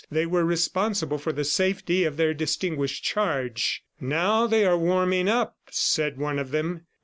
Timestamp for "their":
2.17-2.33